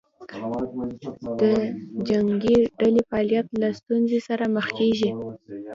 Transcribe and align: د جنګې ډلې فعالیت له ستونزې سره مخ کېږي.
د 1.41 1.43
جنګې 2.07 2.57
ډلې 2.79 3.01
فعالیت 3.09 3.47
له 3.61 3.69
ستونزې 3.79 4.19
سره 4.27 4.43
مخ 4.55 4.67
کېږي. 4.79 5.11